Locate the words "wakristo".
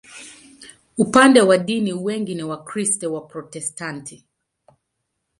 2.43-3.13